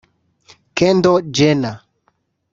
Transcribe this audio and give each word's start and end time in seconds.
Kendall 0.73 1.29
Jenner 1.29 1.77